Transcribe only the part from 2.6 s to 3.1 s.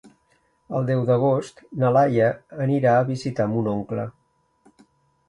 anirà a